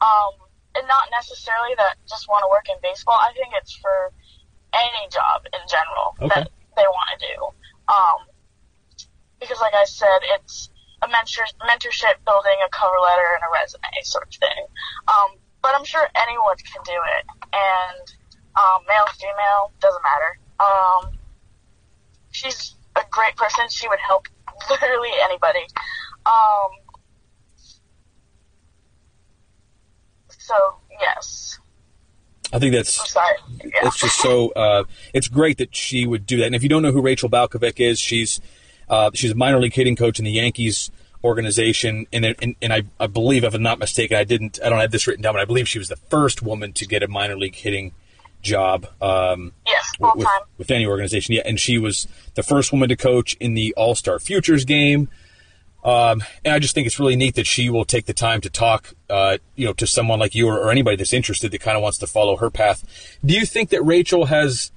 [0.00, 0.32] um,
[0.74, 3.18] and not necessarily that just want to work in baseball.
[3.20, 4.12] I think it's for
[4.72, 6.40] any job in general Okay.
[6.40, 7.43] that they want to do.
[9.54, 10.68] Because, like I said, it's
[11.02, 14.66] a mentor, mentorship, building a cover letter and a resume sort of thing.
[15.06, 18.14] Um, but I'm sure anyone can do it, and
[18.56, 20.38] um, male, female, doesn't matter.
[20.58, 21.18] Um,
[22.32, 23.68] she's a great person.
[23.70, 24.26] She would help
[24.70, 25.66] literally anybody.
[26.26, 26.70] Um,
[30.36, 30.54] so
[31.00, 31.60] yes,
[32.52, 33.36] I think that's I'm sorry.
[33.64, 33.86] Yeah.
[33.86, 36.46] it's just so uh, it's great that she would do that.
[36.46, 38.40] And if you don't know who Rachel Balkovec is, she's
[38.88, 40.90] uh, she's a minor league hitting coach in the Yankees
[41.22, 44.80] organization, and and, and I, I believe, if I'm not mistaken, I didn't I don't
[44.80, 47.08] have this written down, but I believe she was the first woman to get a
[47.08, 47.92] minor league hitting
[48.42, 50.42] job um, yes, with, time.
[50.58, 51.34] with any organization.
[51.34, 55.08] Yeah, and she was the first woman to coach in the All Star Futures game.
[55.82, 58.48] Um, and I just think it's really neat that she will take the time to
[58.48, 61.76] talk, uh, you know, to someone like you or, or anybody that's interested that kind
[61.76, 63.18] of wants to follow her path.
[63.22, 64.72] Do you think that Rachel has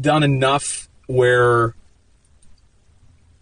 [0.00, 1.74] done enough where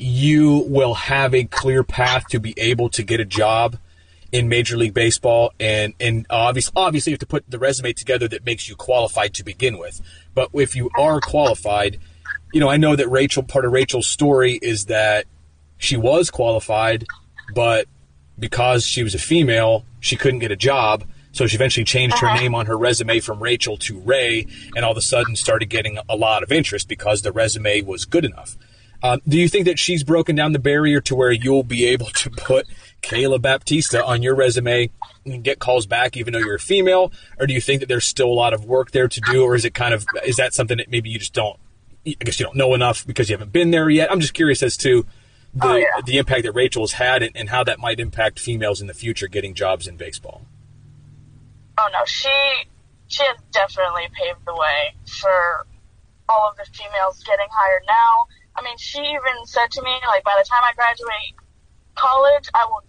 [0.01, 3.77] you will have a clear path to be able to get a job
[4.33, 5.53] in Major League Baseball?
[5.61, 9.35] And and obviously, obviously, you have to put the resume together that makes you qualified
[9.35, 10.01] to begin with.
[10.35, 11.99] But if you are qualified,
[12.53, 13.43] you know, I know that Rachel.
[13.43, 15.27] Part of Rachel's story is that
[15.77, 17.07] she was qualified,
[17.55, 17.87] but
[18.39, 21.05] because she was a female, she couldn't get a job.
[21.33, 22.41] So she eventually changed her uh-huh.
[22.41, 25.99] name on her resume from Rachel to Ray, and all of a sudden started getting
[26.09, 28.57] a lot of interest because the resume was good enough.
[29.03, 32.07] Um, do you think that she's broken down the barrier to where you'll be able
[32.07, 32.67] to put
[33.03, 34.91] Kayla Baptista on your resume
[35.25, 38.05] and get calls back even though you're a female, or do you think that there's
[38.05, 40.53] still a lot of work there to do, or is it kind of is that
[40.53, 41.59] something that maybe you just don't?
[42.07, 44.11] I guess you don't know enough because you haven't been there yet.
[44.11, 45.07] I'm just curious as to
[45.55, 45.87] the Oh, yeah.
[46.05, 48.95] the impact that Rachel has had and, and how that might impact females in the
[48.95, 50.43] future getting jobs in baseball.
[51.79, 52.29] Oh no, she
[53.09, 55.67] she has definitely paved the way for
[56.29, 58.27] all of the females getting hired now.
[58.57, 61.35] I mean, she even said to me, like, by the time I graduate
[61.95, 62.85] college, I will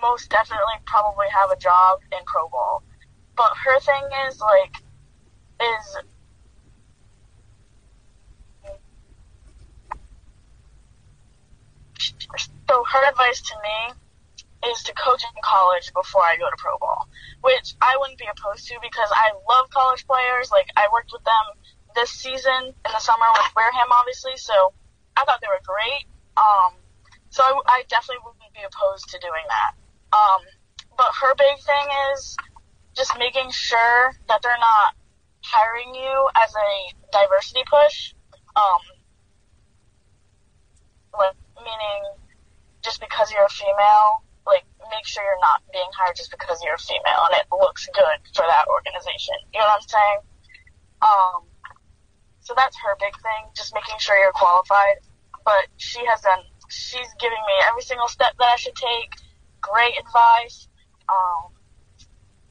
[0.00, 2.82] most definitely probably have a job in pro ball.
[3.36, 4.74] But her thing is like,
[5.60, 5.96] is
[12.68, 16.76] so her advice to me is to coach in college before I go to pro
[16.78, 17.08] ball,
[17.42, 20.50] which I wouldn't be opposed to because I love college players.
[20.50, 21.44] Like I worked with them
[21.94, 24.72] this season in the summer with Wareham, obviously, so
[25.16, 26.04] I thought they were great.
[26.36, 26.78] Um,
[27.30, 29.72] so I, I definitely wouldn't be opposed to doing that.
[30.12, 30.42] Um,
[30.96, 32.36] but her big thing is
[32.96, 34.94] just making sure that they're not
[35.42, 36.70] hiring you as a
[37.12, 38.14] diversity push.
[38.56, 38.82] Um,
[41.14, 42.02] like, meaning
[42.82, 46.74] just because you're a female, like make sure you're not being hired just because you're
[46.74, 49.36] a female and it looks good for that organization.
[49.52, 50.20] You know what I'm saying?
[51.02, 51.47] Um,
[52.48, 54.96] so that's her big thing, just making sure you're qualified.
[55.44, 59.12] But she has done, she's giving me every single step that I should take,
[59.60, 60.66] great advice.
[61.10, 61.52] Um,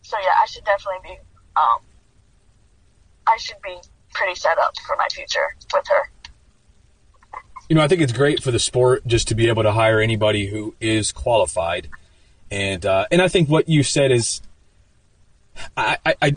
[0.04, 1.18] so yeah, I should definitely be,
[1.56, 1.80] um,
[3.26, 3.76] I should be
[4.14, 6.12] pretty set up for my future with her.
[7.68, 10.00] You know, I think it's great for the sport just to be able to hire
[10.00, 11.90] anybody who is qualified,
[12.52, 14.42] and uh, and I think what you said is,
[15.76, 16.36] I, I, I,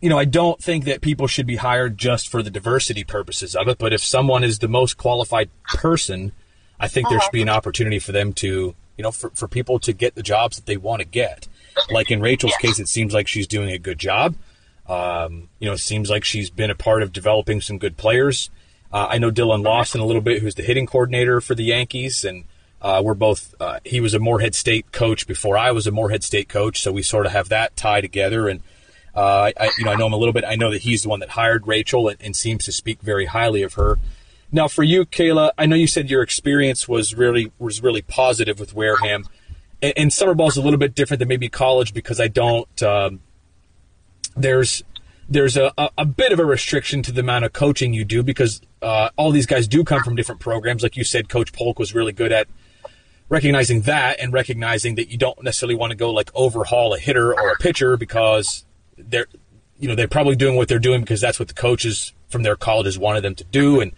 [0.00, 3.54] you know, I don't think that people should be hired just for the diversity purposes
[3.54, 3.78] of it.
[3.78, 6.32] But if someone is the most qualified person,
[6.78, 9.78] I think there should be an opportunity for them to, you know, for, for people
[9.80, 11.48] to get the jobs that they want to get.
[11.90, 14.34] Like in Rachel's case, it seems like she's doing a good job.
[14.88, 18.50] Um, you know, it seems like she's been a part of developing some good players.
[18.92, 22.24] Uh, I know Dillon Lawson a little bit, who's the hitting coordinator for the Yankees,
[22.24, 22.44] and
[22.82, 23.54] uh, we're both.
[23.60, 26.92] Uh, he was a Morehead State coach before I was a Morehead State coach, so
[26.92, 28.48] we sort of have that tie together.
[28.48, 28.60] And
[29.14, 30.44] uh, I, you know, I know him a little bit.
[30.46, 33.26] I know that he's the one that hired Rachel and, and seems to speak very
[33.26, 33.98] highly of her.
[34.52, 38.58] Now, for you, Kayla, I know you said your experience was really was really positive
[38.58, 39.26] with Wareham,
[39.82, 42.82] and, and summer ball is a little bit different than maybe college because I don't.
[42.82, 43.20] Um,
[44.36, 44.82] there's
[45.28, 48.22] there's a, a, a, bit of a restriction to the amount of coaching you do
[48.22, 50.82] because uh, all these guys do come from different programs.
[50.82, 52.48] Like you said, Coach Polk was really good at
[53.30, 57.32] recognizing that and recognizing that you don't necessarily want to go like overhaul a hitter
[57.32, 58.66] or a pitcher because
[58.98, 59.26] they're
[59.78, 62.56] you know they're probably doing what they're doing because that's what the coaches from their
[62.56, 63.92] colleges wanted them to do and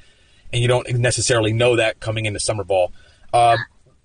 [0.53, 2.93] and you don't necessarily know that coming into summer ball.
[3.33, 3.57] Uh,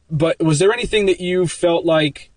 [0.10, 2.32] but was there anything that you felt like?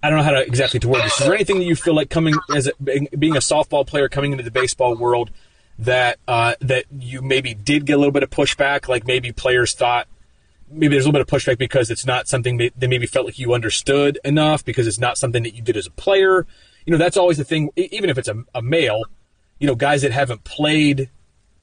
[0.00, 1.18] I don't know how to exactly to word this.
[1.18, 2.72] Is there anything that you feel like coming as a,
[3.16, 5.30] being a softball player coming into the baseball world
[5.78, 8.88] that uh, that you maybe did get a little bit of pushback?
[8.88, 10.08] Like maybe players thought
[10.70, 13.38] maybe there's a little bit of pushback because it's not something they maybe felt like
[13.38, 16.46] you understood enough because it's not something that you did as a player.
[16.84, 17.70] You know, that's always the thing.
[17.76, 19.04] Even if it's a, a male,
[19.58, 21.10] you know, guys that haven't played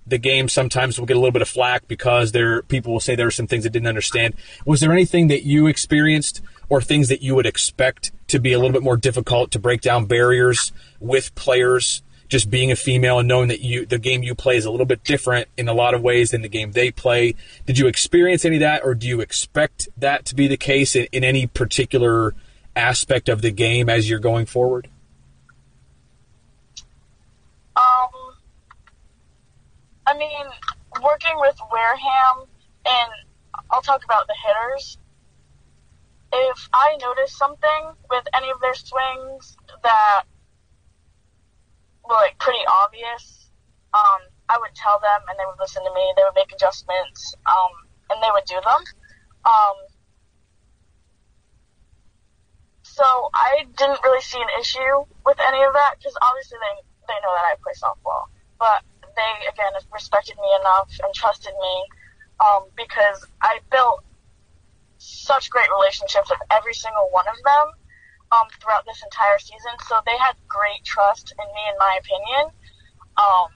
[0.08, 3.16] the game sometimes will get a little bit of flack because there people will say
[3.16, 4.34] there are some things that didn't understand.
[4.66, 8.58] Was there anything that you experienced or things that you would expect to be a
[8.58, 13.28] little bit more difficult to break down barriers with players just being a female and
[13.28, 15.94] knowing that you the game you play is a little bit different in a lot
[15.94, 17.36] of ways than the game they play.
[17.66, 20.96] Did you experience any of that or do you expect that to be the case
[20.96, 22.34] in, in any particular
[22.74, 24.88] aspect of the game as you're going forward?
[27.76, 28.10] Um,
[30.08, 30.46] I mean,
[31.04, 32.48] working with Wareham,
[32.86, 33.12] and
[33.70, 34.98] I'll talk about the hitters.
[36.32, 40.24] If I notice something with any of their swings that
[42.12, 43.48] were like pretty obvious,
[43.96, 44.22] um,
[44.52, 46.04] I would tell them, and they would listen to me.
[46.20, 47.72] They would make adjustments, um,
[48.12, 48.84] and they would do them.
[49.48, 49.78] Um,
[52.84, 56.76] so I didn't really see an issue with any of that because obviously they
[57.08, 58.28] they know that I play softball.
[58.60, 58.84] But
[59.16, 61.76] they, again, respected me enough and trusted me
[62.40, 64.04] um, because I built
[65.00, 67.81] such great relationships with every single one of them
[68.32, 69.76] um, throughout this entire season.
[69.88, 72.44] So they had great trust in me, in my opinion,
[73.18, 73.48] um,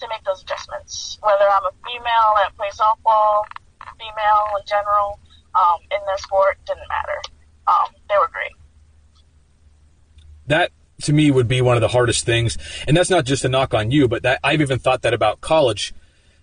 [0.00, 1.18] to make those adjustments.
[1.22, 3.44] Whether I'm a female that plays softball,
[3.98, 5.20] female in general,
[5.54, 7.20] um, in their sport, didn't matter.
[7.66, 8.52] Um, they were great.
[10.46, 12.58] That to me would be one of the hardest things.
[12.86, 15.40] And that's not just a knock on you, but that I've even thought that about
[15.40, 15.94] college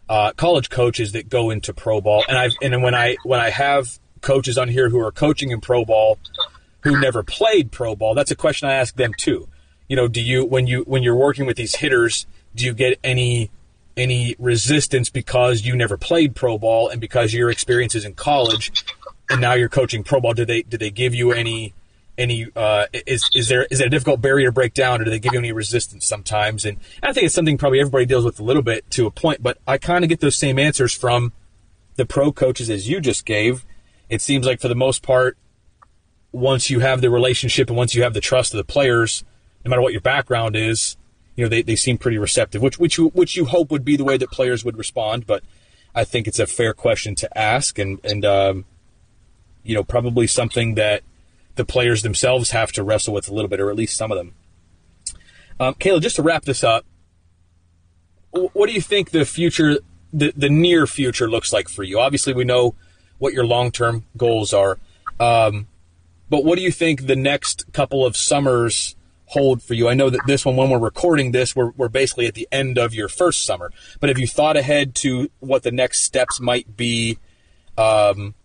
[0.10, 2.24] uh, college coaches that go into pro ball.
[2.28, 5.62] And I've and when I when I have coaches on here who are coaching in
[5.62, 6.18] pro ball
[6.88, 9.48] who never played pro ball, that's a question I ask them too.
[9.88, 13.00] You know, do you when you when you're working with these hitters, do you get
[13.04, 13.52] any
[13.96, 18.86] any resistance because you never played pro ball and because your experience is in college
[19.30, 20.34] and now you're coaching pro ball?
[20.34, 21.74] Do they do they give you any
[22.18, 25.12] any uh, is is there is it a difficult barrier to break down, or do
[25.12, 26.66] they give you any resistance sometimes?
[26.66, 29.44] And I think it's something probably everybody deals with a little bit to a point,
[29.44, 31.32] but I kind of get those same answers from
[31.96, 33.66] the pro coaches as you just gave.
[34.10, 35.38] It seems like for the most part,
[36.32, 39.24] once you have the relationship and once you have the trust of the players,
[39.64, 40.98] no matter what your background is,
[41.36, 43.96] you know they, they seem pretty receptive, which which you which you hope would be
[43.96, 45.28] the way that players would respond.
[45.28, 45.44] But
[45.94, 48.66] I think it's a fair question to ask, and and um,
[49.64, 51.04] you know probably something that
[51.56, 54.18] the players themselves have to wrestle with a little bit, or at least some of
[54.18, 54.34] them.
[55.60, 56.86] Um, Kayla, just to wrap this up,
[58.32, 59.80] what do you think the future,
[60.14, 62.00] the, the near future looks like for you?
[62.00, 62.76] Obviously, we know
[63.18, 64.78] what your long term goals are.
[65.20, 65.68] Um,
[66.30, 69.88] but what do you think the next couple of summers hold for you?
[69.88, 72.78] I know that this one, when we're recording this, we're, we're basically at the end
[72.78, 73.72] of your first summer.
[74.00, 77.18] But have you thought ahead to what the next steps might be
[77.78, 78.36] um,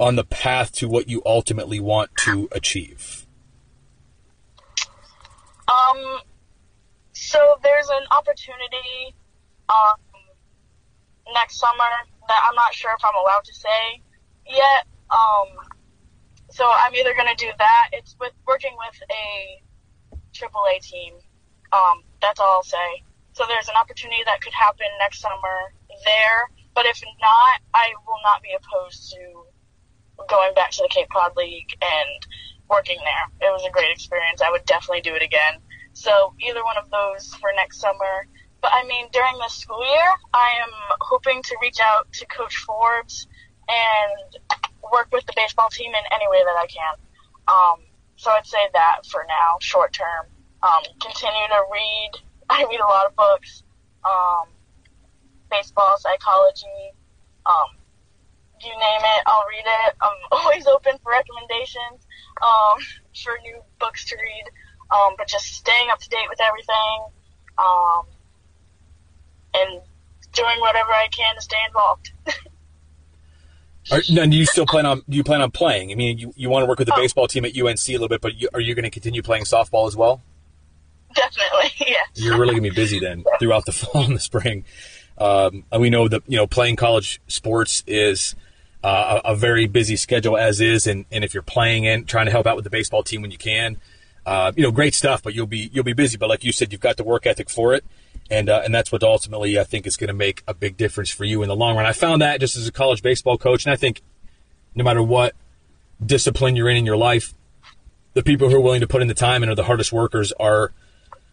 [0.00, 3.26] on the path to what you ultimately want to achieve?
[5.68, 6.18] Um,
[7.12, 9.14] so there's an opportunity
[9.68, 9.96] um,
[11.32, 11.88] next summer
[12.28, 14.02] that I'm not sure if I'm allowed to say
[14.46, 14.86] yet.
[15.10, 15.71] Um,
[16.52, 17.88] so I'm either going to do that.
[17.92, 19.62] It's with working with a
[20.36, 21.14] AAA team.
[21.72, 23.02] Um, that's all I'll say.
[23.32, 25.72] So there's an opportunity that could happen next summer
[26.04, 26.50] there.
[26.74, 31.32] But if not, I will not be opposed to going back to the Cape Cod
[31.36, 32.26] League and
[32.68, 33.48] working there.
[33.48, 34.42] It was a great experience.
[34.42, 35.54] I would definitely do it again.
[35.94, 38.28] So either one of those for next summer.
[38.60, 40.70] But I mean, during the school year, I am
[41.00, 43.26] hoping to reach out to Coach Forbes
[43.68, 44.60] and
[44.90, 46.94] work with the baseball team in any way that I can.
[47.48, 47.78] Um,
[48.16, 50.26] so I'd say that for now, short term.
[50.62, 52.10] Um, continue to read.
[52.50, 53.62] I read a lot of books.
[54.04, 54.48] Um,
[55.50, 56.90] baseball psychology,
[57.46, 57.76] um,
[58.60, 59.94] you name it, I'll read it.
[60.00, 62.06] I'm always open for recommendations,
[62.42, 62.78] um,
[63.22, 64.44] for new books to read.
[64.90, 67.06] Um, but just staying up to date with everything.
[67.58, 68.06] Um,
[69.54, 69.80] and
[70.32, 72.12] doing whatever I can to stay involved.
[73.90, 75.90] Are, do you still plan on do you plan on playing?
[75.90, 77.00] I mean, you, you want to work with the oh.
[77.00, 79.44] baseball team at UNC a little bit, but you, are you going to continue playing
[79.44, 80.22] softball as well?
[81.14, 82.08] Definitely, yes.
[82.14, 84.64] You're really going to be busy then throughout the fall and the spring.
[85.18, 88.34] Um, and we know that you know playing college sports is
[88.84, 92.26] uh, a, a, very busy schedule as is, and, and if you're playing and trying
[92.26, 93.76] to help out with the baseball team when you can,
[94.26, 95.22] uh, you know, great stuff.
[95.22, 96.16] But you'll be you'll be busy.
[96.16, 97.84] But like you said, you've got the work ethic for it
[98.32, 101.10] and uh, and that's what ultimately I think is going to make a big difference
[101.10, 101.84] for you in the long run.
[101.84, 104.00] I found that just as a college baseball coach, and I think
[104.74, 105.34] no matter what
[106.04, 107.34] discipline you're in in your life,
[108.14, 110.32] the people who are willing to put in the time and are the hardest workers
[110.40, 110.72] are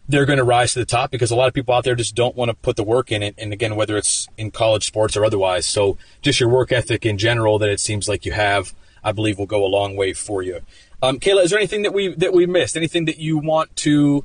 [0.08, 2.14] they're going to rise to the top because a lot of people out there just
[2.14, 3.34] don't want to put the work in it.
[3.38, 7.16] And again, whether it's in college sports or otherwise, so just your work ethic in
[7.16, 10.42] general that it seems like you have, I believe will go a long way for
[10.42, 10.60] you.
[11.02, 12.76] Um, Kayla, is there anything that we that we missed?
[12.76, 14.24] Anything that you want to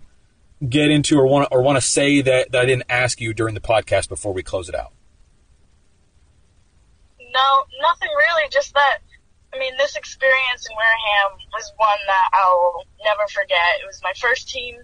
[0.67, 3.53] get into or want or want to say that, that I didn't ask you during
[3.53, 4.93] the podcast before we close it out?
[7.19, 8.49] No, nothing really.
[8.49, 8.99] Just that
[9.55, 13.79] I mean, this experience in Wareham was one that I'll never forget.
[13.79, 14.75] It was my first team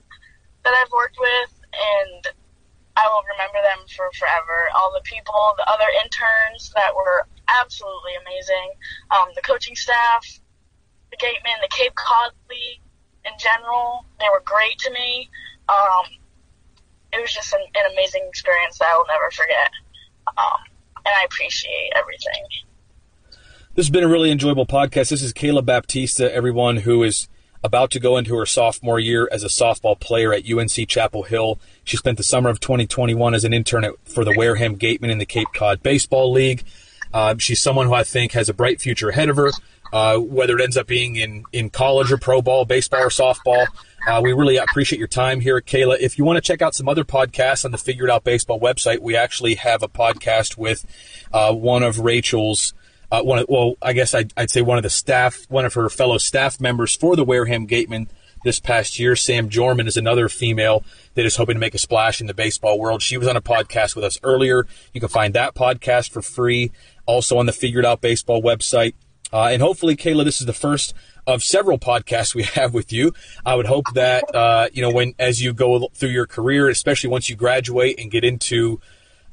[0.64, 2.24] that I've worked with, and
[2.96, 4.72] I will remember them for forever.
[4.76, 8.72] All the people, the other interns that were absolutely amazing,
[9.12, 10.24] um, the coaching staff,
[11.12, 12.80] the gatemen, the Cape Cod League
[13.28, 15.30] in general, they were great to me.
[15.72, 16.06] Um,
[17.14, 19.72] it was just an, an, amazing experience that I will never forget.
[20.28, 20.60] Um,
[20.98, 22.44] and I appreciate everything.
[23.76, 25.10] This has been a really enjoyable podcast.
[25.10, 27.30] This is Kayla Baptista, everyone who is
[27.64, 31.60] about to go into her sophomore year as a softball player at UNC Chapel Hill.
[31.84, 35.20] She spent the summer of 2021 as an intern at, for the Wareham Gatemen in
[35.20, 36.64] the Cape Cod Baseball League.
[37.14, 39.52] Uh, she's someone who I think has a bright future ahead of her,
[39.94, 43.68] uh, whether it ends up being in, in college or pro ball, baseball or softball.
[44.08, 45.98] Uh, we really appreciate your time here, Kayla.
[46.00, 49.00] If you want to check out some other podcasts on the Figured Out Baseball website,
[49.00, 50.86] we actually have a podcast with
[51.32, 52.74] uh, one of Rachel's.
[53.12, 55.74] Uh, one of, well, I guess I'd, I'd, say one of the staff, one of
[55.74, 58.08] her fellow staff members for the Wareham Gatemen
[58.44, 59.16] this past year.
[59.18, 60.84] Sam Jorman is another female
[61.16, 63.02] that is hoping to make a splash in the baseball world.
[63.02, 64.66] She was on a podcast with us earlier.
[64.94, 66.72] You can find that podcast for free,
[67.06, 68.94] also on the Figured Out Baseball website.
[69.34, 70.94] Uh, and hopefully, Kayla, this is the first
[71.28, 73.14] of several podcasts we have with you.
[73.46, 77.10] I would hope that uh, you know when as you go through your career, especially
[77.10, 78.80] once you graduate and get into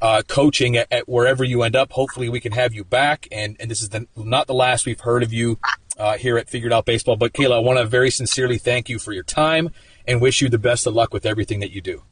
[0.01, 1.93] uh, coaching at, at, wherever you end up.
[1.93, 3.26] Hopefully, we can have you back.
[3.32, 5.59] And and this is the, not the last we've heard of you
[5.99, 7.16] uh, here at Figured Out Baseball.
[7.16, 9.70] But Kayla, I want to very sincerely thank you for your time
[10.07, 12.03] and wish you the best of luck with everything that you do.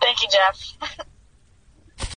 [0.00, 1.06] Thank you, Jeff.